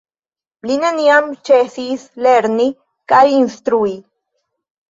[0.69, 2.67] Li neniam ĉesis lerni
[3.13, 3.95] kaj instrui.